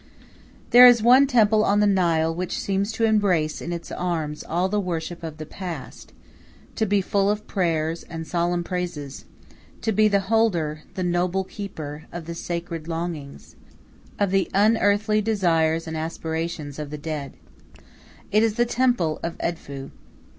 There 0.71 0.87
is 0.87 1.03
one 1.03 1.27
temple 1.27 1.63
on 1.63 1.79
the 1.79 1.85
Nile 1.85 2.33
which 2.33 2.57
seems 2.59 2.91
to 2.93 3.05
embrace 3.05 3.61
in 3.61 3.71
its 3.71 3.91
arms 3.91 4.43
all 4.43 4.67
the 4.67 4.79
worship 4.79 5.21
of 5.21 5.37
the 5.37 5.45
past; 5.45 6.11
to 6.77 6.87
be 6.87 7.01
full 7.01 7.29
of 7.29 7.45
prayers 7.45 8.01
and 8.09 8.25
solemn 8.25 8.63
praises; 8.63 9.25
to 9.83 9.91
be 9.91 10.07
the 10.07 10.21
holder, 10.21 10.81
the 10.95 11.03
noble 11.03 11.43
keeper, 11.43 12.05
of 12.11 12.25
the 12.25 12.33
sacred 12.33 12.87
longings, 12.87 13.55
of 14.17 14.31
the 14.31 14.49
unearthly 14.55 15.21
desires 15.21 15.85
and 15.85 15.95
aspirations, 15.95 16.79
of 16.79 16.89
the 16.89 16.97
dead. 16.97 17.33
It 18.31 18.41
is 18.41 18.55
the 18.55 18.65
temple 18.65 19.19
of 19.21 19.37
Edfu. 19.37 19.91